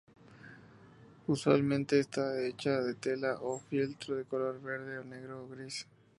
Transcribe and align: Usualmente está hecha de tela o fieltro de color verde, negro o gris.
Usualmente 1.27 1.99
está 1.99 2.41
hecha 2.43 2.81
de 2.81 2.95
tela 2.95 3.37
o 3.39 3.59
fieltro 3.59 4.15
de 4.15 4.25
color 4.25 4.59
verde, 4.59 5.05
negro 5.05 5.43
o 5.43 5.47
gris. 5.47 5.85